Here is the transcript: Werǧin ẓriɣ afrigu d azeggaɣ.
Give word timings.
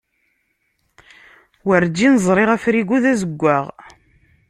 Werǧin 1.65 2.13
ẓriɣ 2.25 2.49
afrigu 2.55 2.97
d 3.03 3.05
azeggaɣ. 3.11 3.65